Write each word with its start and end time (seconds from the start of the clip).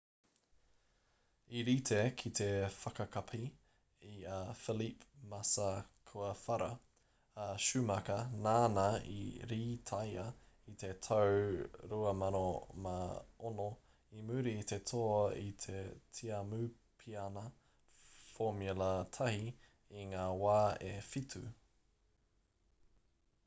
i 1.57 1.59
rite 1.65 1.97
ki 2.19 2.29
te 2.37 2.45
whakakapi 2.75 3.39
i 4.11 4.13
a 4.37 4.39
felipe 4.61 5.09
massa 5.33 5.67
kua 6.11 6.29
whara 6.43 6.69
a 7.43 7.45
schumacher 7.65 8.23
nāna 8.47 8.85
i 9.17 9.19
rītaia 9.53 10.23
i 10.73 10.75
te 10.85 10.89
tau 11.09 11.45
2006 11.93 13.69
i 14.21 14.25
muri 14.33 14.57
i 14.65 14.65
te 14.73 14.81
toa 14.95 15.21
i 15.45 15.47
te 15.67 15.85
tiamupiana 16.21 17.47
formula 18.25 18.91
1 19.31 20.03
i 20.03 20.11
ngā 20.15 20.27
wā 20.45 20.59
e 20.93 20.93
whitu 21.13 21.45